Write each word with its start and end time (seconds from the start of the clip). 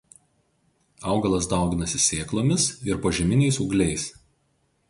Augalas 1.15 1.47
dauginasi 1.51 2.01
sėklomis 2.07 2.67
ir 2.91 3.01
požeminiais 3.05 3.61
ūgliais. 3.67 4.09